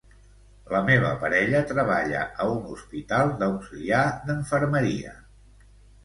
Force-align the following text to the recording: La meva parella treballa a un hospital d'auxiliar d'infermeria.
La 0.75 0.79
meva 0.85 1.09
parella 1.23 1.59
treballa 1.71 2.23
a 2.45 2.47
un 2.53 2.63
hospital 2.75 3.33
d'auxiliar 3.41 4.01
d'infermeria. 4.31 5.13